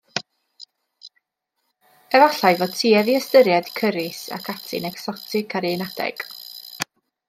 [2.21, 6.31] Efallai fod tuedd i ystyried cyrris ac ati'n ecsotig ar un adeg?